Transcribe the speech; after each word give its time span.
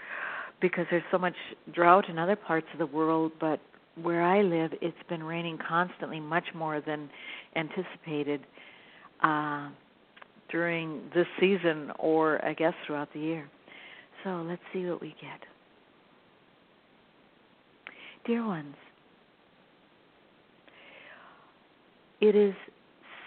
because 0.61 0.87
there's 0.91 1.03
so 1.11 1.19
much 1.19 1.35
drought 1.73 2.09
in 2.09 2.19
other 2.19 2.37
parts 2.37 2.67
of 2.73 2.79
the 2.79 2.87
world, 2.87 3.33
but 3.41 3.61
where 4.01 4.23
I 4.23 4.43
live, 4.43 4.73
it's 4.81 4.97
been 5.09 5.23
raining 5.23 5.59
constantly, 5.67 6.21
much 6.21 6.45
more 6.55 6.81
than 6.81 7.09
anticipated 7.55 8.41
uh, 9.23 9.69
during 10.51 11.03
this 11.15 11.27
season, 11.39 11.93
or 11.99 12.45
I 12.45 12.55
guess 12.55 12.75
throughout 12.87 13.13
the 13.13 13.21
year. 13.21 13.49
So 14.25 14.45
let's 14.49 14.63
see 14.73 14.87
what 14.87 15.01
we 15.01 15.15
get. 15.21 15.41
Dear 18.27 18.47
ones, 18.47 18.75
it 22.21 22.35
is 22.35 22.55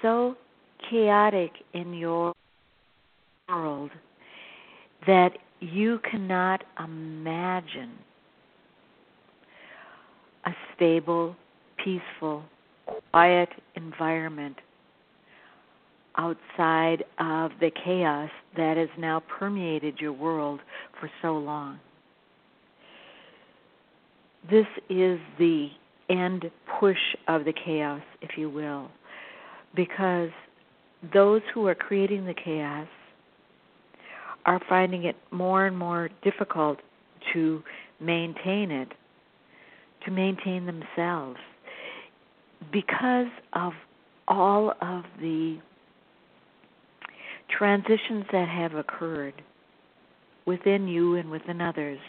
so 0.01 0.35
chaotic 0.89 1.51
in 1.73 1.93
your 1.93 2.33
world 3.47 3.91
that 5.05 5.29
you 5.59 5.99
cannot 6.09 6.63
imagine 6.83 7.91
a 10.45 10.51
stable, 10.75 11.35
peaceful, 11.83 12.43
quiet 13.11 13.49
environment 13.75 14.55
outside 16.17 17.03
of 17.19 17.51
the 17.59 17.71
chaos 17.83 18.29
that 18.55 18.77
has 18.77 18.89
now 18.97 19.21
permeated 19.39 19.99
your 19.99 20.13
world 20.13 20.59
for 20.99 21.09
so 21.21 21.37
long. 21.37 21.79
This 24.49 24.65
is 24.89 25.19
the 25.37 25.67
end 26.09 26.49
push 26.79 26.97
of 27.27 27.45
the 27.45 27.53
chaos, 27.53 28.01
if 28.21 28.37
you 28.37 28.49
will, 28.49 28.89
because 29.75 30.29
those 31.13 31.41
who 31.53 31.67
are 31.67 31.75
creating 31.75 32.25
the 32.25 32.33
chaos 32.33 32.87
are 34.47 34.61
finding 34.67 35.03
it 35.03 35.17
more 35.29 35.65
and 35.65 35.77
more 35.77 36.09
difficult 36.23 36.79
to 37.33 37.61
maintain 37.99 38.71
it, 38.71 38.93
to 40.05 40.11
maintain 40.11 40.65
themselves, 40.65 41.37
because 42.71 43.27
of 43.53 43.73
all 44.27 44.71
of 44.81 45.03
the 45.19 45.57
transitions 47.49 48.25
that 48.31 48.47
have 48.47 48.73
occurred 48.73 49.33
within 50.45 50.87
you 50.87 51.15
and 51.15 51.29
within 51.29 51.61
others. 51.61 51.99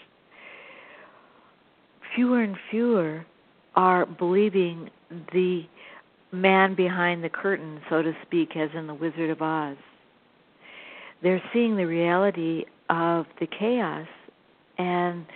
Fewer 2.15 2.43
and 2.43 2.57
fewer 2.71 3.27
are 3.75 4.07
believing 4.07 4.91
the 5.33 5.63
man 6.31 6.75
behind 6.75 7.23
the 7.25 7.29
curtain, 7.29 7.81
so 7.91 8.01
to 8.03 8.13
speak, 8.23 8.57
as 8.57 8.71
in 8.75 8.87
the 8.87 8.95
Wizard 8.95 9.31
of 9.31 9.43
Oz 9.43 9.77
they're 11.23 11.43
seeing 11.53 11.77
the 11.77 11.87
reality 11.87 12.65
of 12.91 13.27
the 13.41 13.47
chaos 13.47 14.07
and 14.79 15.27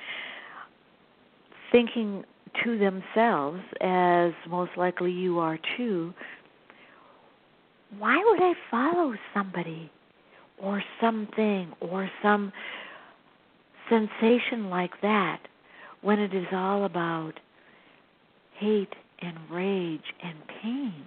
thinking 1.70 2.24
to 2.62 2.78
themselves, 2.78 3.60
as 3.80 4.32
most 4.48 4.72
likely 4.76 5.10
you 5.10 5.38
are 5.38 5.58
too, 5.76 6.12
why 7.98 8.16
would 8.24 8.42
I 8.42 8.52
follow 8.70 9.14
somebody 9.34 9.90
or 10.58 10.82
something 11.00 11.72
or 11.80 12.10
some 12.22 12.52
sensation 13.90 14.70
like 14.70 15.00
that 15.02 15.40
when 16.02 16.18
it 16.18 16.34
is 16.34 16.46
all 16.52 16.84
about 16.84 17.32
hate 18.58 18.94
and 19.20 19.36
rage 19.50 20.14
and 20.22 20.36
pain? 20.62 21.04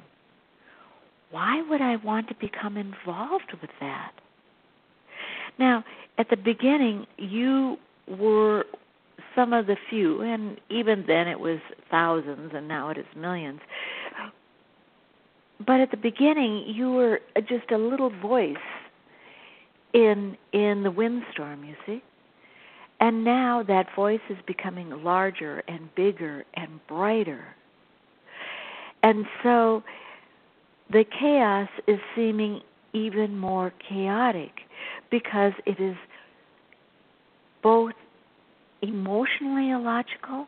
Why 1.32 1.62
would 1.70 1.82
I 1.82 1.96
want 1.98 2.28
to 2.30 2.36
become 2.36 2.78
involved 2.78 3.54
with 3.62 3.72
that? 3.80 4.12
Now, 5.58 5.84
at 6.18 6.30
the 6.30 6.38
beginning, 6.38 7.06
you 7.18 7.78
were 8.08 8.66
some 9.36 9.54
of 9.54 9.68
the 9.68 9.76
few, 9.90 10.22
and 10.22 10.60
even 10.70 11.04
then 11.08 11.28
it 11.28 11.40
was 11.40 11.60
thousands, 11.92 12.52
and 12.54 12.68
now 12.68 12.90
it 12.90 12.98
is 12.98 13.06
millions. 13.16 13.60
But 15.66 15.80
at 15.80 15.92
the 15.92 15.98
beginning, 15.98 16.66
you 16.68 16.92
were 16.92 17.20
just 17.48 17.72
a 17.72 17.78
little 17.78 18.10
voice 18.10 18.56
in 19.94 20.38
in 20.52 20.84
the 20.84 20.92
windstorm. 20.92 21.64
You 21.64 21.76
see, 21.86 22.04
and 23.00 23.24
now 23.24 23.64
that 23.64 23.88
voice 23.96 24.22
is 24.30 24.38
becoming 24.46 25.04
larger 25.04 25.64
and 25.68 25.94
bigger 25.96 26.44
and 26.56 26.86
brighter, 26.88 27.46
and 29.04 29.26
so 29.44 29.84
the 30.92 31.06
chaos 31.20 31.70
is 31.88 32.00
seeming 32.16 32.62
even 32.94 33.38
more 33.38 33.74
chaotic 33.90 34.52
because 35.12 35.54
it 35.66 35.80
is 35.80 35.96
both 37.64 37.94
emotionally 38.82 39.72
illogical 39.72 40.48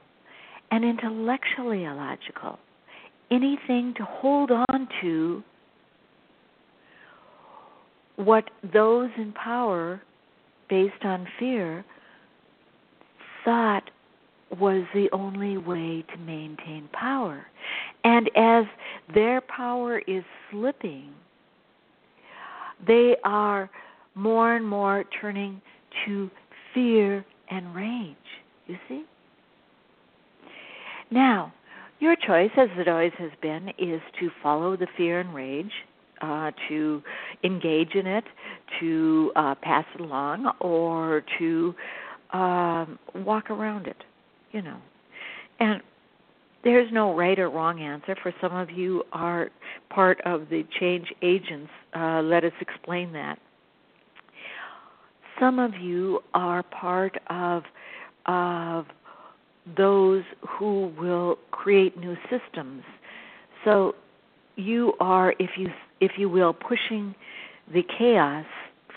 and 0.71 0.83
intellectually 0.83 1.85
illogical. 1.85 2.59
Anything 3.31 3.93
to 3.97 4.03
hold 4.03 4.51
on 4.51 4.87
to 5.01 5.43
what 8.15 8.49
those 8.73 9.09
in 9.17 9.31
power, 9.33 10.01
based 10.69 11.03
on 11.03 11.27
fear, 11.39 11.85
thought 13.43 13.89
was 14.59 14.83
the 14.93 15.09
only 15.11 15.57
way 15.57 16.03
to 16.13 16.17
maintain 16.19 16.89
power. 16.93 17.45
And 18.03 18.29
as 18.35 18.65
their 19.13 19.41
power 19.41 19.99
is 19.99 20.23
slipping, 20.49 21.13
they 22.85 23.15
are 23.23 23.69
more 24.17 24.55
and 24.55 24.67
more 24.67 25.05
turning 25.21 25.61
to 26.05 26.29
fear 26.73 27.25
and 27.49 27.73
rage. 27.73 28.15
You 28.67 28.75
see? 28.89 29.03
Now, 31.09 31.53
your 31.99 32.15
choice, 32.15 32.51
as 32.57 32.69
it 32.77 32.87
always 32.87 33.13
has 33.17 33.31
been, 33.41 33.69
is 33.77 34.01
to 34.19 34.29
follow 34.43 34.75
the 34.75 34.87
fear 34.97 35.19
and 35.19 35.33
rage, 35.33 35.71
uh, 36.21 36.51
to 36.67 37.01
engage 37.43 37.95
in 37.95 38.05
it, 38.05 38.23
to 38.79 39.31
uh, 39.35 39.55
pass 39.61 39.85
it 39.95 40.01
along, 40.01 40.51
or 40.59 41.23
to 41.39 41.73
um, 42.33 42.99
walk 43.15 43.49
around 43.49 43.87
it. 43.87 43.97
You 44.51 44.61
know, 44.61 44.77
and 45.59 45.81
there's 46.63 46.91
no 46.91 47.15
right 47.15 47.37
or 47.39 47.49
wrong 47.49 47.81
answer. 47.81 48.15
For 48.21 48.33
some 48.41 48.55
of 48.55 48.69
you 48.69 49.03
are 49.13 49.49
part 49.89 50.19
of 50.25 50.49
the 50.49 50.63
change 50.79 51.07
agents. 51.21 51.69
Uh, 51.95 52.21
let 52.21 52.43
us 52.43 52.53
explain 52.61 53.13
that. 53.13 53.39
Some 55.39 55.59
of 55.59 55.75
you 55.75 56.19
are 56.33 56.63
part 56.63 57.17
of 57.29 57.63
of 58.25 58.85
those 59.75 60.23
who 60.47 60.93
will 60.99 61.37
create 61.51 61.97
new 61.97 62.15
systems. 62.29 62.83
So 63.65 63.95
you 64.55 64.93
are, 64.99 65.33
if 65.39 65.51
you 65.57 65.69
if 65.99 66.11
you 66.17 66.29
will, 66.29 66.53
pushing 66.53 67.15
the 67.73 67.83
chaos 67.97 68.45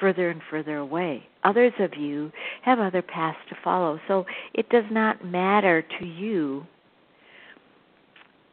further 0.01 0.31
and 0.31 0.41
further 0.51 0.77
away. 0.77 1.27
Others 1.45 1.73
of 1.79 1.95
you 1.97 2.31
have 2.63 2.79
other 2.79 3.03
paths 3.03 3.39
to 3.49 3.57
follow. 3.63 4.01
So 4.09 4.25
it 4.55 4.69
does 4.71 4.85
not 4.91 5.25
matter 5.25 5.85
to 5.99 6.07
you 6.07 6.67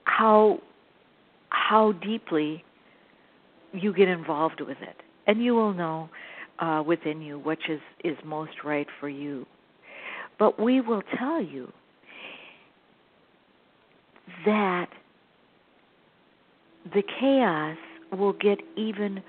how 0.04 0.60
how 1.50 1.94
deeply 1.94 2.63
you 3.74 3.94
get 3.94 4.07
involved 4.07 4.62
with 4.62 4.78
it, 4.81 4.95
and 5.28 5.44
you 5.44 5.54
will 5.54 5.74
know 5.74 6.10
uh, 6.59 6.83
within 6.86 7.21
you 7.21 7.39
which 7.39 7.69
is 7.69 7.81
is 8.04 8.18
most 8.25 8.63
right 8.63 8.88
for 9.00 9.09
you. 9.09 9.45
But 10.39 10.59
we 10.59 10.81
will 10.81 11.04
tell 11.18 11.42
you 11.42 11.71
that 14.45 14.88
the 16.94 17.04
chaos 17.19 17.77
will 18.12 18.33
get 18.33 18.59
even 18.75 19.21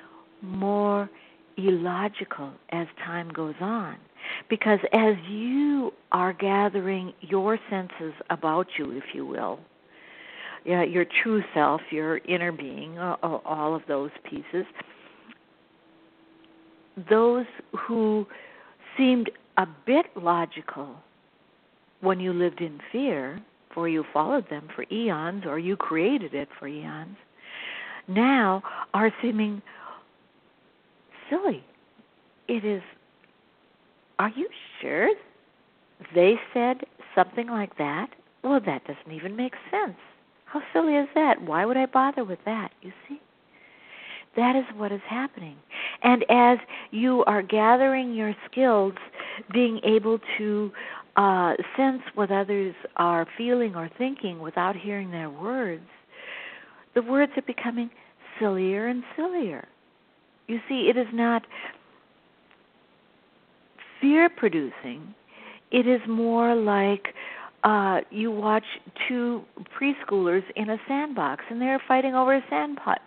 more 0.42 1.10
illogical 1.56 2.52
as 2.70 2.86
time 3.04 3.28
goes 3.30 3.54
on. 3.60 3.96
Because 4.48 4.78
as 4.92 5.14
you 5.28 5.92
are 6.12 6.32
gathering 6.32 7.12
your 7.20 7.58
senses 7.70 8.12
about 8.30 8.66
you, 8.78 8.90
if 8.92 9.04
you 9.14 9.26
will, 9.26 9.58
yeah, 10.64 10.82
your 10.82 11.06
true 11.22 11.42
self, 11.54 11.80
your 11.90 12.19
inner 12.19 12.52
being, 12.52 12.98
all 12.98 13.75
of 13.75 13.82
those 13.88 14.10
pieces, 14.28 14.66
those 17.09 17.47
who 17.87 18.27
seemed 18.97 19.31
a 19.56 19.67
bit 19.87 20.06
logical 20.17 20.97
when 22.00 22.21
you 22.21 22.33
lived 22.33 22.61
in 22.61 22.81
fear, 22.93 23.41
for 23.75 23.89
you 23.89 24.05
followed 24.12 24.49
them 24.50 24.69
for 24.75 24.85
eons 24.91 25.45
or 25.47 25.59
you 25.59 25.77
created 25.77 26.35
it 26.35 26.49
for 26.59 26.69
eons, 26.69 27.17
now 28.06 28.62
are 28.95 29.12
seeming 29.21 29.61
silly. 31.29 31.65
It 32.49 32.65
is, 32.65 32.83
are 34.19 34.31
you 34.35 34.49
sure 34.81 35.11
they 36.15 36.37
said 36.55 36.79
something 37.15 37.49
like 37.49 37.77
that? 37.79 38.09
Well, 38.43 38.61
that 38.65 38.87
doesn't 38.87 39.12
even 39.12 39.37
make 39.37 39.55
sense. 39.71 39.97
How 40.47 40.62
silly 40.73 40.95
is 40.95 41.09
that? 41.15 41.43
Why 41.43 41.67
would 41.67 41.77
I 41.77 41.87
bother 41.87 42.25
with 42.25 42.39
that? 42.47 42.71
You 42.81 42.93
see? 43.09 43.21
That 44.37 44.56
is 44.56 44.65
what 44.77 44.93
is 44.93 45.00
happening. 45.06 45.56
And 46.03 46.25
as 46.29 46.59
you 46.91 47.25
are 47.25 47.43
gathering 47.43 48.15
your 48.15 48.35
skills, 48.50 48.95
being 49.53 49.81
able 49.85 50.19
to 50.39 50.71
uh, 51.17 51.55
sense 51.77 52.03
what 52.15 52.31
others 52.31 52.75
are 52.97 53.27
feeling 53.37 53.75
or 53.75 53.91
thinking 53.99 54.39
without 54.39 54.77
hearing 54.77 55.11
their 55.11 55.31
words, 55.31 55.83
the 56.95 57.03
words 57.03 57.33
are 57.37 57.43
becoming 57.43 57.91
sillier 58.39 58.87
and 58.87 59.03
sillier. 59.17 59.67
You 60.47 60.61
see, 60.69 60.89
it 60.89 60.97
is 60.97 61.09
not 61.12 61.43
fear 64.00 64.29
producing, 64.29 65.15
it 65.71 65.87
is 65.87 66.00
more 66.09 66.55
like 66.55 67.09
uh, 67.65 68.00
you 68.11 68.31
watch 68.31 68.65
two 69.09 69.43
preschoolers 69.79 70.45
in 70.55 70.71
a 70.71 70.79
sandbox 70.87 71.45
and 71.50 71.61
they're 71.61 71.83
fighting 71.89 72.15
over 72.15 72.37
a 72.37 72.45
sandpot 72.49 73.00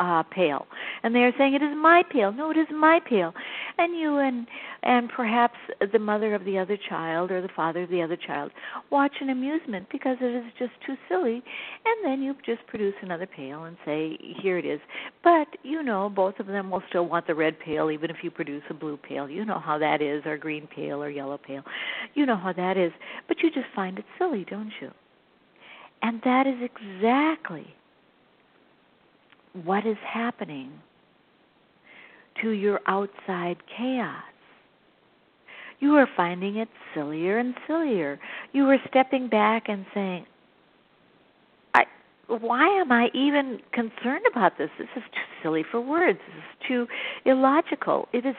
uh, 0.00 0.22
pail, 0.24 0.66
and 1.02 1.14
they 1.14 1.20
are 1.20 1.32
saying 1.38 1.54
it 1.54 1.62
is 1.62 1.76
my 1.76 2.02
pail. 2.10 2.32
No, 2.32 2.50
it 2.50 2.56
is 2.56 2.66
my 2.72 3.00
pail. 3.08 3.32
And 3.78 3.98
you 3.98 4.18
and 4.18 4.46
and 4.82 5.08
perhaps 5.08 5.56
the 5.92 5.98
mother 5.98 6.34
of 6.34 6.44
the 6.44 6.58
other 6.58 6.78
child 6.88 7.30
or 7.30 7.40
the 7.40 7.48
father 7.54 7.82
of 7.82 7.90
the 7.90 8.02
other 8.02 8.16
child 8.16 8.52
watch 8.90 9.12
an 9.20 9.30
amusement 9.30 9.86
because 9.90 10.16
it 10.20 10.34
is 10.34 10.52
just 10.58 10.72
too 10.86 10.94
silly, 11.08 11.42
and 11.84 12.04
then 12.04 12.22
you 12.22 12.34
just 12.44 12.66
produce 12.66 12.94
another 13.02 13.26
pail 13.26 13.64
and 13.64 13.76
say, 13.84 14.18
here 14.42 14.58
it 14.58 14.66
is. 14.66 14.80
But 15.22 15.48
you 15.62 15.82
know, 15.82 16.10
both 16.14 16.38
of 16.40 16.46
them 16.46 16.70
will 16.70 16.82
still 16.88 17.06
want 17.06 17.26
the 17.26 17.34
red 17.34 17.58
pail, 17.60 17.90
even 17.90 18.10
if 18.10 18.16
you 18.22 18.30
produce 18.30 18.62
a 18.70 18.74
blue 18.74 18.96
pail. 18.96 19.28
You 19.28 19.44
know 19.44 19.60
how 19.60 19.78
that 19.78 20.02
is, 20.02 20.22
or 20.26 20.36
green 20.36 20.66
pail, 20.66 21.02
or 21.02 21.10
yellow 21.10 21.38
pail. 21.38 21.62
You 22.14 22.26
know 22.26 22.36
how 22.36 22.52
that 22.52 22.76
is. 22.76 22.92
But 23.28 23.38
you 23.42 23.50
just 23.50 23.66
find 23.74 23.98
it 23.98 24.04
silly, 24.18 24.44
don't 24.48 24.72
you? 24.80 24.90
And 26.02 26.20
that 26.24 26.46
is 26.46 26.56
exactly 26.60 27.74
what 29.62 29.86
is 29.86 29.96
happening 30.06 30.72
to 32.42 32.50
your 32.50 32.80
outside 32.86 33.56
chaos. 33.76 34.22
You 35.80 35.94
are 35.94 36.08
finding 36.16 36.56
it 36.56 36.68
sillier 36.94 37.38
and 37.38 37.54
sillier. 37.66 38.18
You 38.52 38.68
are 38.70 38.78
stepping 38.88 39.28
back 39.28 39.64
and 39.68 39.84
saying, 39.92 40.26
I, 41.74 41.84
why 42.28 42.80
am 42.80 42.90
I 42.90 43.08
even 43.14 43.60
concerned 43.72 44.24
about 44.30 44.56
this? 44.58 44.70
This 44.78 44.88
is 44.96 45.02
too 45.12 45.20
silly 45.42 45.64
for 45.70 45.80
words. 45.80 46.18
This 46.26 46.36
is 46.36 46.68
too 46.68 46.86
illogical. 47.26 48.08
It 48.12 48.24
is 48.24 48.34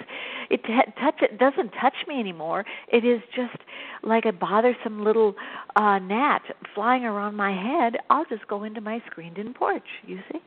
it 0.49 0.61
touch 0.99 1.21
it 1.21 1.37
doesn't 1.37 1.69
touch 1.81 1.95
me 2.07 2.19
anymore. 2.19 2.65
It 2.91 3.05
is 3.05 3.21
just 3.35 3.57
like 4.03 4.25
a 4.25 4.33
bothersome 4.33 5.03
little 5.03 5.35
uh 5.75 5.99
gnat 5.99 6.41
flying 6.73 7.05
around 7.05 7.35
my 7.35 7.51
head. 7.51 7.97
I'll 8.09 8.25
just 8.25 8.47
go 8.47 8.63
into 8.63 8.81
my 8.81 9.01
screened-in 9.11 9.53
porch, 9.53 9.83
you 10.05 10.19
see? 10.31 10.39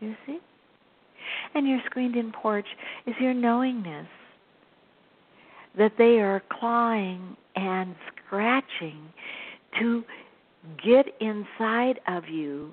You 0.00 0.14
see? 0.26 0.38
And 1.54 1.68
your 1.68 1.80
screened 1.86 2.16
in 2.16 2.32
porch 2.32 2.66
is 3.06 3.14
your 3.20 3.34
knowingness 3.34 4.06
that 5.76 5.92
they 5.98 6.18
are 6.18 6.42
clawing 6.50 7.36
and 7.56 7.94
scratching 8.26 9.08
to 9.78 10.04
get 10.84 11.06
inside 11.20 12.00
of 12.08 12.28
you, 12.28 12.70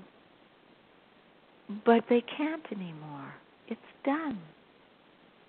but 1.86 2.04
they 2.10 2.24
can't 2.38 2.63
anymore. 2.72 3.33
It's 3.68 3.81
done. 4.04 4.39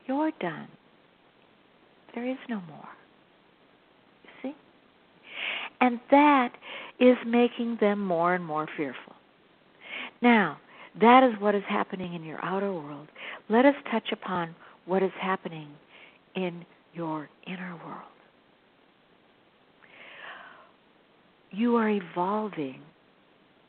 You're 0.07 0.33
done. 0.41 0.69
There 2.15 2.29
is 2.29 2.39
no 2.49 2.63
more. 2.69 2.89
You 4.25 4.31
see? 4.43 4.57
And 5.81 6.01
that 6.11 6.53
is 6.99 7.17
making 7.27 7.79
them 7.81 8.05
more 8.05 8.35
and 8.35 8.45
more 8.45 8.67
fearful. 8.77 9.15
Now, 10.23 10.59
that 11.01 11.23
is 11.23 11.41
what 11.41 11.55
is 11.55 11.63
happening 11.69 12.15
in 12.15 12.25
your 12.25 12.43
outer 12.45 12.73
world. 12.73 13.09
Let 13.49 13.67
us 13.67 13.75
touch 13.91 14.13
upon 14.13 14.55
what 14.87 15.03
is 15.03 15.11
happening 15.21 15.69
in 16.35 16.65
your 16.95 17.29
inner 17.47 17.79
world. 17.85 18.03
You 21.51 21.77
are 21.77 21.91
evolving 21.91 22.81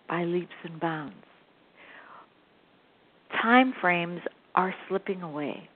by 0.07 0.24
leaps 0.24 0.56
and 0.63 0.79
bounds. 0.79 1.15
Time 3.41 3.73
frames 3.81 4.21
are 4.56 4.73
slipping 4.88 5.21
away. 5.21 5.69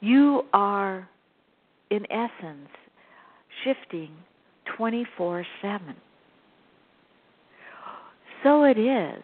You 0.00 0.42
are, 0.52 1.08
in 1.90 2.06
essence, 2.10 2.68
shifting 3.64 4.10
24 4.76 5.44
7. 5.62 5.94
So 8.42 8.64
it 8.64 8.78
is 8.78 9.22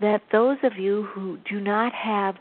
that 0.00 0.22
those 0.32 0.58
of 0.62 0.76
you 0.78 1.04
who 1.14 1.38
do 1.48 1.60
not 1.60 1.92
have 1.92 2.36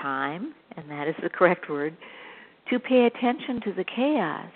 time, 0.00 0.54
and 0.76 0.90
that 0.90 1.08
is 1.08 1.14
the 1.22 1.28
correct 1.28 1.68
word, 1.68 1.96
to 2.70 2.78
pay 2.78 3.06
attention 3.06 3.60
to 3.62 3.72
the 3.72 3.84
chaos 3.84 4.50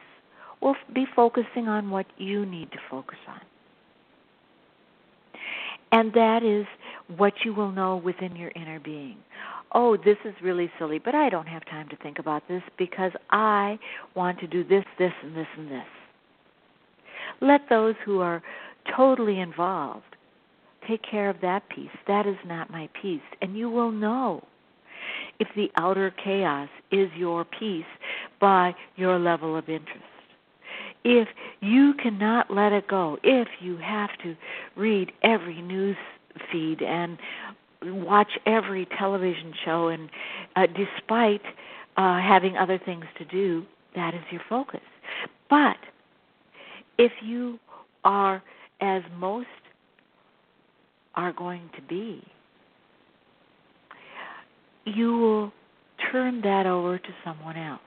will 0.60 0.76
be 0.94 1.06
focusing 1.14 1.68
on 1.68 1.90
what 1.90 2.06
you 2.16 2.44
need 2.46 2.70
to 2.72 2.78
focus 2.90 3.18
on. 3.28 3.40
And 5.90 6.12
that 6.12 6.42
is 6.42 6.66
what 7.16 7.32
you 7.44 7.54
will 7.54 7.72
know 7.72 7.96
within 7.96 8.36
your 8.36 8.50
inner 8.54 8.80
being. 8.80 9.16
Oh, 9.72 9.96
this 9.96 10.16
is 10.24 10.34
really 10.42 10.70
silly, 10.78 10.98
but 10.98 11.14
I 11.14 11.28
don't 11.28 11.46
have 11.46 11.64
time 11.66 11.88
to 11.90 11.96
think 11.96 12.18
about 12.18 12.46
this 12.48 12.62
because 12.76 13.12
I 13.30 13.78
want 14.14 14.38
to 14.40 14.46
do 14.46 14.64
this, 14.64 14.84
this, 14.98 15.12
and 15.22 15.36
this, 15.36 15.46
and 15.56 15.70
this. 15.70 15.86
Let 17.40 17.68
those 17.68 17.94
who 18.04 18.20
are 18.20 18.42
totally 18.96 19.40
involved 19.40 20.07
take 20.86 21.02
care 21.02 21.28
of 21.30 21.40
that 21.42 21.68
piece. 21.68 21.90
That 22.06 22.26
is 22.26 22.36
not 22.46 22.70
my 22.70 22.88
piece. 23.00 23.20
And 23.42 23.56
you 23.56 23.70
will 23.70 23.90
know 23.90 24.44
if 25.38 25.48
the 25.54 25.70
outer 25.76 26.10
chaos 26.10 26.68
is 26.90 27.08
your 27.16 27.44
piece 27.44 27.84
by 28.40 28.74
your 28.96 29.18
level 29.18 29.56
of 29.56 29.68
interest. 29.68 30.04
If 31.04 31.28
you 31.60 31.94
cannot 31.94 32.50
let 32.50 32.72
it 32.72 32.88
go, 32.88 33.18
if 33.22 33.48
you 33.60 33.76
have 33.78 34.10
to 34.22 34.36
read 34.76 35.12
every 35.22 35.62
news 35.62 35.96
feed 36.50 36.82
and 36.82 37.18
watch 37.82 38.30
every 38.46 38.86
television 38.98 39.54
show, 39.64 39.88
and 39.88 40.10
uh, 40.56 40.66
despite 40.66 41.42
uh, 41.96 42.20
having 42.20 42.56
other 42.56 42.78
things 42.84 43.04
to 43.18 43.24
do, 43.24 43.64
that 43.94 44.14
is 44.14 44.20
your 44.30 44.42
focus. 44.48 44.80
But 45.48 45.76
if 46.98 47.12
you 47.24 47.58
are, 48.04 48.42
as 48.80 49.02
most 49.16 49.46
are 51.18 51.32
going 51.32 51.68
to 51.74 51.82
be, 51.82 52.22
you 54.84 55.18
will 55.18 55.52
turn 56.12 56.40
that 56.42 56.64
over 56.64 56.96
to 56.96 57.08
someone 57.24 57.56
else. 57.56 57.80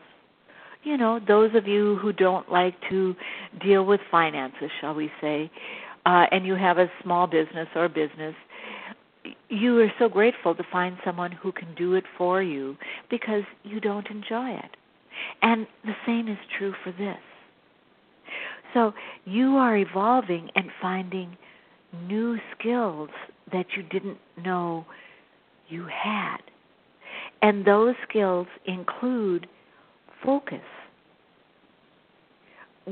You 0.83 0.97
know, 0.97 1.19
those 1.25 1.51
of 1.55 1.65
you 1.65 1.97
who 2.01 2.11
don't 2.11 2.51
like 2.51 2.75
to 2.89 3.15
deal 3.63 3.85
with 3.85 4.01
finances, 4.11 4.69
shall 4.81 4.93
we 4.93 5.09
say, 5.21 5.49
uh, 6.05 6.25
and 6.31 6.45
you 6.45 6.55
have 6.55 6.77
a 6.77 6.91
small 7.01 7.25
business 7.25 7.67
or 7.73 7.87
business, 7.87 8.35
you 9.47 9.79
are 9.79 9.91
so 9.97 10.09
grateful 10.09 10.53
to 10.53 10.63
find 10.69 10.97
someone 11.05 11.31
who 11.31 11.53
can 11.53 11.73
do 11.75 11.93
it 11.93 12.03
for 12.17 12.43
you 12.43 12.75
because 13.09 13.43
you 13.63 13.79
don't 13.79 14.07
enjoy 14.07 14.49
it. 14.49 14.71
And 15.41 15.67
the 15.85 15.95
same 16.05 16.27
is 16.27 16.37
true 16.57 16.73
for 16.83 16.91
this. 16.91 17.17
So 18.73 18.93
you 19.23 19.55
are 19.55 19.77
evolving 19.77 20.49
and 20.55 20.65
finding 20.81 21.37
new 22.07 22.37
skills 22.57 23.09
that 23.51 23.65
you 23.75 23.83
didn't 23.83 24.17
know 24.43 24.85
you 25.67 25.85
had. 25.85 26.37
And 27.41 27.65
those 27.65 27.95
skills 28.07 28.47
include 28.65 29.47
focus. 30.23 30.59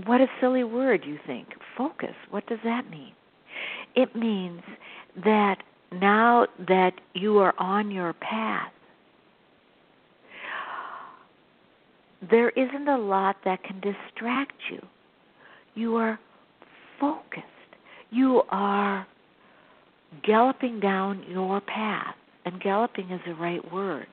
What 0.06 0.22
a 0.22 0.28
silly 0.40 0.64
word, 0.64 1.04
you 1.06 1.18
think. 1.26 1.48
Focus. 1.78 2.16
What 2.30 2.46
does 2.48 2.60
that 2.64 2.90
mean? 2.90 3.14
It 3.96 4.16
means 4.16 4.62
that 5.24 5.58
now 5.92 6.46
that 6.68 6.94
you 7.14 7.40
are 7.40 7.54
on 7.58 7.92
your 7.92 8.14
path, 8.14 8.72
there 12.30 12.50
isn't 12.50 12.88
a 12.88 12.98
lot 12.98 13.38
that 13.46 13.64
can 13.64 13.80
distract 13.80 14.54
you. 14.70 14.86
You 15.76 15.96
are 15.96 16.20
focused. 17.00 17.46
You 18.12 18.44
are 18.50 19.06
galloping 20.26 20.80
down 20.80 21.24
your 21.30 21.62
path, 21.62 22.16
and 22.46 22.60
galloping 22.62 23.12
is 23.12 23.22
the 23.26 23.36
right 23.36 23.72
word. 23.72 24.08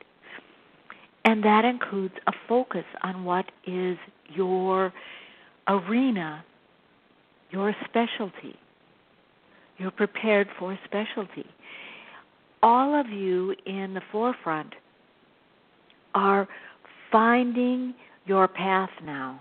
And 1.25 1.43
that 1.45 1.65
includes 1.65 2.15
a 2.27 2.33
focus 2.49 2.85
on 3.03 3.25
what 3.25 3.47
is 3.67 3.97
your 4.33 4.93
arena, 5.67 6.45
your 7.51 7.75
specialty. 7.85 8.57
You're 9.79 9.91
prepared 9.91 10.49
for 10.59 10.79
specialty. 10.85 11.47
All 12.63 12.99
of 12.99 13.09
you 13.09 13.55
in 13.67 13.95
the 13.95 14.03
forefront 14.13 14.75
are 16.15 16.49
finding 17.11 17.95
your 18.27 18.49
path 18.49 18.91
now 19.05 19.41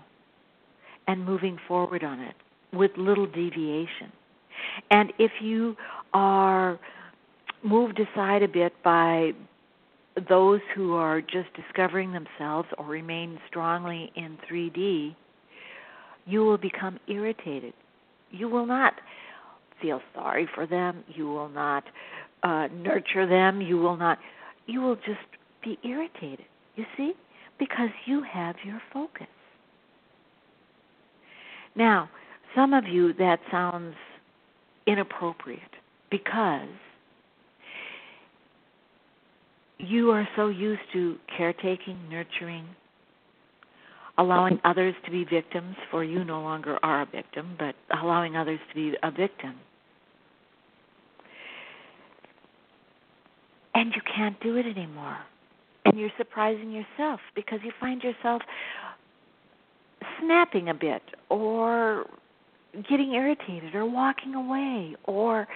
and 1.08 1.24
moving 1.24 1.58
forward 1.66 2.04
on 2.04 2.20
it 2.20 2.34
with 2.72 2.90
little 2.96 3.26
deviation. 3.26 4.12
And 4.90 5.12
if 5.18 5.32
you 5.40 5.76
are 6.12 6.78
moved 7.62 8.00
aside 8.00 8.42
a 8.42 8.48
bit 8.48 8.72
by 8.82 9.32
those 10.28 10.60
who 10.74 10.94
are 10.94 11.20
just 11.20 11.48
discovering 11.54 12.12
themselves 12.12 12.68
or 12.78 12.86
remain 12.86 13.38
strongly 13.48 14.10
in 14.16 14.38
3D, 14.50 15.14
you 16.26 16.40
will 16.40 16.58
become 16.58 16.98
irritated. 17.08 17.74
You 18.30 18.48
will 18.48 18.66
not 18.66 18.94
feel 19.80 20.00
sorry 20.14 20.48
for 20.54 20.66
them. 20.66 21.04
You 21.08 21.26
will 21.28 21.48
not 21.48 21.84
uh, 22.42 22.68
nurture 22.72 23.26
them. 23.26 23.60
You 23.60 23.78
will 23.78 23.96
not. 23.96 24.18
You 24.66 24.80
will 24.80 24.96
just 24.96 25.18
be 25.62 25.78
irritated. 25.84 26.46
You 26.76 26.84
see, 26.96 27.12
because 27.58 27.90
you 28.06 28.22
have 28.22 28.56
your 28.64 28.80
focus. 28.92 29.26
Now, 31.74 32.08
some 32.54 32.72
of 32.72 32.84
you 32.86 33.12
that 33.14 33.38
sounds 33.50 33.94
inappropriate 34.86 35.60
because 36.10 36.68
you 39.78 40.10
are 40.10 40.26
so 40.36 40.48
used 40.48 40.80
to 40.92 41.16
caretaking, 41.36 41.98
nurturing, 42.08 42.66
allowing 44.18 44.58
others 44.64 44.94
to 45.04 45.10
be 45.10 45.24
victims, 45.24 45.76
for 45.90 46.02
you 46.02 46.24
no 46.24 46.40
longer 46.40 46.78
are 46.82 47.02
a 47.02 47.06
victim, 47.06 47.56
but 47.58 47.74
allowing 48.02 48.36
others 48.36 48.60
to 48.70 48.74
be 48.74 48.96
a 49.02 49.10
victim. 49.10 49.54
And 53.74 53.92
you 53.94 54.00
can't 54.16 54.40
do 54.40 54.56
it 54.56 54.64
anymore. 54.64 55.18
And 55.84 55.98
you're 55.98 56.10
surprising 56.16 56.72
yourself 56.72 57.20
because 57.34 57.60
you 57.62 57.72
find 57.78 58.02
yourself 58.02 58.40
snapping 60.20 60.70
a 60.70 60.74
bit 60.74 61.02
or 61.28 62.06
getting 62.88 63.12
irritated 63.12 63.74
or 63.74 63.86
walking 63.86 64.34
away 64.34 64.96
or 65.04 65.46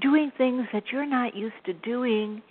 doing 0.00 0.30
things 0.36 0.66
that 0.72 0.84
you're 0.92 1.06
not 1.06 1.34
used 1.34 1.54
to 1.66 1.72
doing 1.74 2.42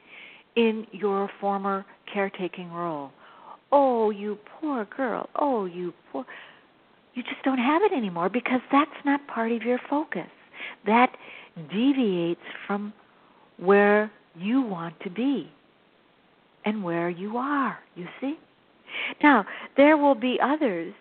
in 0.56 0.88
your 0.92 1.30
former 1.40 1.86
caretaking 2.12 2.72
role. 2.72 3.12
Oh, 3.72 4.10
you 4.10 4.38
poor 4.60 4.86
girl. 4.86 5.30
Oh, 5.36 5.66
you 5.66 5.94
poor. 6.12 6.26
You 7.14 7.24
just 7.24 7.44
don't 7.44 7.58
have 7.58 7.82
it 7.84 7.92
anymore 7.92 8.30
because 8.30 8.62
that's 8.72 8.92
not 9.06 9.26
part 9.28 9.52
of 9.52 9.64
your 9.64 9.80
focus. 9.90 10.28
That 10.86 11.12
deviates 11.72 12.42
from 12.66 12.94
where 13.58 14.12
you 14.36 14.62
want 14.62 15.00
to 15.02 15.10
be 15.10 15.52
and 16.66 16.84
where 16.84 17.10
you 17.10 17.38
are, 17.38 17.80
you 17.96 18.06
see? 18.22 18.38
Now, 19.24 19.46
there 19.76 19.98
will 19.98 20.16
be 20.16 20.40
others 20.42 20.94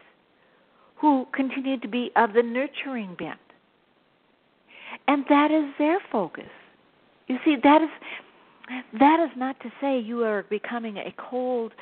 who 0.97 1.27
continue 1.33 1.79
to 1.81 1.89
be 1.89 2.11
of 2.17 2.33
the 2.33 2.43
nurturing 2.43 3.15
bent. 3.19 3.39
And 5.09 5.25
that 5.29 5.51
is 5.51 5.65
their 5.79 5.99
focus. 6.11 6.49
You 7.29 7.39
see, 7.45 7.57
that 7.63 7.83
is 7.83 7.89
that 8.99 9.21
is 9.21 9.31
not 9.37 9.59
to 9.61 9.71
say 9.81 9.99
you 9.99 10.25
are 10.25 10.45
becoming 10.45 10.97
a 10.97 11.15
cold 11.17 11.73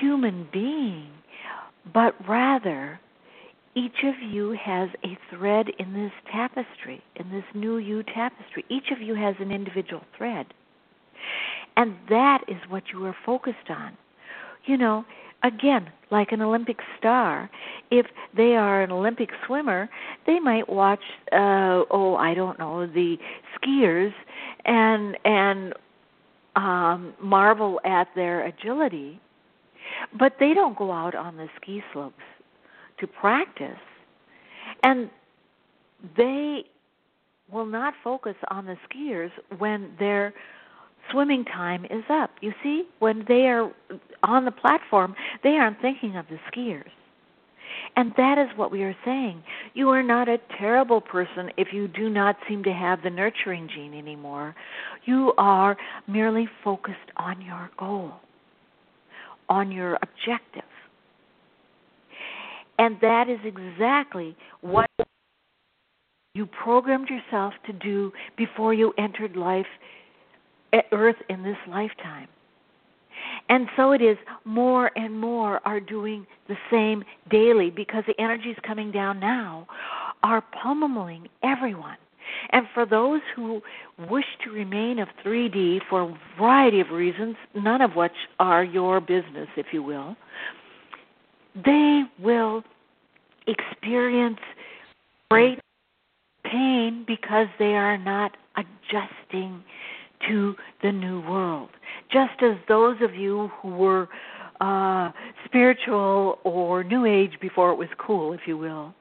human 0.00 0.48
being, 0.52 1.10
but 1.92 2.14
rather 2.26 2.98
each 3.74 4.04
of 4.04 4.14
you 4.22 4.52
has 4.52 4.88
a 5.04 5.18
thread 5.30 5.68
in 5.78 5.92
this 5.94 6.12
tapestry, 6.30 7.02
in 7.16 7.30
this 7.30 7.44
new 7.54 7.78
you 7.78 8.02
tapestry. 8.02 8.64
Each 8.68 8.90
of 8.90 9.00
you 9.00 9.14
has 9.14 9.34
an 9.40 9.50
individual 9.50 10.02
thread. 10.16 10.46
And 11.76 11.96
that 12.08 12.42
is 12.48 12.58
what 12.68 12.84
you 12.92 13.04
are 13.06 13.16
focused 13.24 13.70
on. 13.70 13.96
You 14.66 14.76
know, 14.76 15.04
again, 15.42 15.90
like 16.10 16.32
an 16.32 16.42
Olympic 16.42 16.78
star, 16.98 17.50
if 17.90 18.06
they 18.36 18.54
are 18.54 18.82
an 18.82 18.90
Olympic 18.90 19.30
swimmer, 19.46 19.88
they 20.26 20.38
might 20.38 20.68
watch 20.68 21.02
uh 21.32 21.84
oh, 21.90 22.16
I 22.16 22.34
don't 22.34 22.58
know, 22.58 22.86
the 22.86 23.16
skiers 23.56 24.12
and 24.64 25.16
and 25.24 25.74
um 26.56 27.14
marvel 27.20 27.80
at 27.84 28.08
their 28.14 28.46
agility, 28.46 29.20
but 30.18 30.34
they 30.38 30.54
don't 30.54 30.76
go 30.76 30.92
out 30.92 31.14
on 31.14 31.36
the 31.36 31.48
ski 31.60 31.82
slopes 31.92 32.22
to 33.00 33.06
practice. 33.06 33.78
And 34.82 35.10
they 36.16 36.64
will 37.50 37.66
not 37.66 37.94
focus 38.02 38.34
on 38.50 38.66
the 38.66 38.76
skiers 38.88 39.30
when 39.58 39.92
their 39.98 40.32
swimming 41.12 41.44
time 41.44 41.84
is 41.84 42.04
up. 42.10 42.30
You 42.40 42.52
see, 42.62 42.84
when 42.98 43.24
they 43.28 43.46
are 43.46 43.70
on 44.22 44.44
the 44.44 44.50
platform, 44.50 45.14
they 45.42 45.50
aren't 45.50 45.80
thinking 45.80 46.16
of 46.16 46.26
the 46.28 46.38
skiers. 46.50 46.90
And 47.96 48.12
that 48.16 48.38
is 48.38 48.48
what 48.56 48.70
we 48.70 48.82
are 48.82 48.96
saying. 49.04 49.42
You 49.74 49.90
are 49.90 50.02
not 50.02 50.28
a 50.28 50.38
terrible 50.58 51.00
person 51.00 51.50
if 51.56 51.68
you 51.72 51.88
do 51.88 52.08
not 52.08 52.36
seem 52.48 52.62
to 52.64 52.72
have 52.72 53.02
the 53.02 53.10
nurturing 53.10 53.68
gene 53.74 53.94
anymore. 53.94 54.54
You 55.04 55.32
are 55.38 55.76
merely 56.06 56.48
focused 56.64 56.96
on 57.16 57.40
your 57.40 57.70
goal, 57.78 58.12
on 59.48 59.70
your 59.70 59.98
objective. 60.02 60.62
And 62.78 62.96
that 63.00 63.28
is 63.28 63.38
exactly 63.44 64.36
what 64.60 64.90
you 66.34 66.46
programmed 66.46 67.08
yourself 67.08 67.52
to 67.66 67.72
do 67.74 68.10
before 68.36 68.72
you 68.72 68.92
entered 68.96 69.36
life, 69.36 69.66
earth 70.92 71.16
in 71.28 71.42
this 71.42 71.56
lifetime. 71.68 72.28
And 73.48 73.68
so 73.76 73.92
it 73.92 74.02
is 74.02 74.16
more 74.44 74.90
and 74.96 75.18
more 75.18 75.60
are 75.66 75.80
doing 75.80 76.26
the 76.48 76.56
same 76.70 77.04
daily 77.30 77.70
because 77.70 78.04
the 78.06 78.20
energies 78.20 78.56
coming 78.66 78.90
down 78.90 79.20
now 79.20 79.66
are 80.22 80.42
pummeling 80.62 81.28
everyone. 81.42 81.96
And 82.50 82.66
for 82.72 82.86
those 82.86 83.20
who 83.34 83.60
wish 84.10 84.24
to 84.44 84.50
remain 84.50 84.98
of 84.98 85.08
3D 85.24 85.80
for 85.88 86.02
a 86.02 86.18
variety 86.38 86.80
of 86.80 86.90
reasons, 86.90 87.36
none 87.54 87.82
of 87.82 87.94
which 87.94 88.12
are 88.38 88.64
your 88.64 89.00
business, 89.00 89.48
if 89.56 89.66
you 89.72 89.82
will, 89.82 90.16
they 91.54 92.04
will 92.18 92.62
experience 93.46 94.38
great 95.30 95.60
pain 96.44 97.04
because 97.06 97.48
they 97.58 97.74
are 97.74 97.98
not 97.98 98.36
adjusting 98.56 99.62
to 100.28 100.54
the 100.82 100.92
new 100.92 101.20
world. 101.22 101.70
Just 102.10 102.42
as 102.42 102.56
those 102.68 102.96
of 103.00 103.14
you 103.14 103.50
who 103.60 103.68
were 103.68 104.08
uh, 104.60 105.10
spiritual 105.44 106.38
or 106.44 106.84
New 106.84 107.04
Age 107.04 107.32
before 107.40 107.70
it 107.70 107.76
was 107.76 107.88
cool, 107.98 108.32
if 108.32 108.40
you 108.46 108.56
will, 108.56 108.94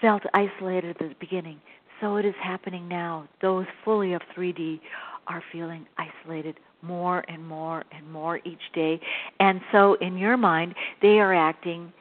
felt 0.00 0.22
isolated 0.34 0.90
at 0.90 0.98
the 0.98 1.14
beginning, 1.20 1.60
so 2.00 2.16
it 2.16 2.24
is 2.24 2.34
happening 2.42 2.88
now. 2.88 3.28
Those 3.42 3.66
fully 3.84 4.12
of 4.12 4.22
3D 4.36 4.80
are 5.26 5.42
feeling 5.52 5.86
isolated 5.96 6.58
more 6.82 7.24
and 7.28 7.46
more 7.46 7.84
and 7.92 8.10
more 8.10 8.38
each 8.44 8.72
day. 8.72 9.00
And 9.40 9.60
so, 9.72 9.94
in 9.94 10.16
your 10.16 10.36
mind, 10.36 10.74
they 11.02 11.18
are 11.18 11.34
acting 11.34 11.92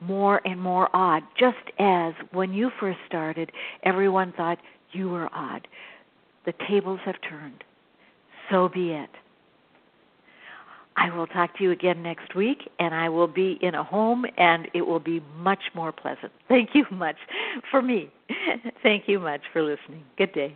more 0.00 0.40
and 0.46 0.60
more 0.60 0.88
odd, 0.94 1.22
just 1.38 1.58
as 1.78 2.14
when 2.32 2.52
you 2.52 2.70
first 2.80 2.98
started, 3.06 3.52
everyone 3.82 4.32
thought 4.36 4.58
you 4.92 5.08
were 5.08 5.28
odd. 5.32 5.66
The 6.46 6.54
tables 6.68 7.00
have 7.04 7.16
turned. 7.28 7.64
So 8.50 8.68
be 8.68 8.92
it. 8.92 9.10
I 10.96 11.14
will 11.16 11.26
talk 11.26 11.56
to 11.56 11.64
you 11.64 11.70
again 11.70 12.02
next 12.02 12.34
week, 12.34 12.68
and 12.78 12.94
I 12.94 13.08
will 13.08 13.28
be 13.28 13.58
in 13.62 13.74
a 13.74 13.82
home, 13.82 14.26
and 14.36 14.68
it 14.74 14.82
will 14.82 15.00
be 15.00 15.22
much 15.36 15.62
more 15.74 15.92
pleasant. 15.92 16.32
Thank 16.48 16.70
you 16.74 16.84
much 16.90 17.16
for 17.70 17.80
me. 17.80 18.10
Thank 18.82 19.08
you 19.08 19.18
much 19.18 19.40
for 19.52 19.62
listening. 19.62 20.04
Good 20.18 20.32
day. 20.32 20.54